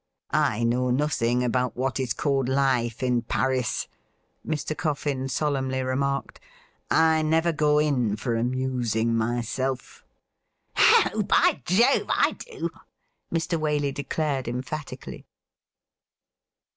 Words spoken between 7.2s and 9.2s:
never go in for amusing